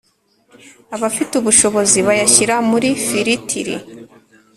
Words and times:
Abafite 0.95 1.33
ubushobozi 1.37 1.97
bayashyira 2.07 2.55
muri 2.69 2.89
firitiri, 3.05 3.75